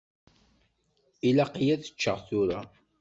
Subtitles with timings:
[1.27, 2.59] Ilaq-iyi ad ččeɣ tura.